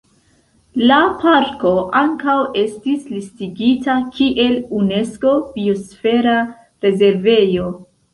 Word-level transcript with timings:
La 0.91 0.95
parko 1.23 1.73
ankaŭ 1.99 2.37
estis 2.61 3.03
listigita 3.15 3.97
kiel 4.15 4.57
Unesko 4.79 5.35
Biosfera 5.59 6.35
Rezervejo. 6.87 7.69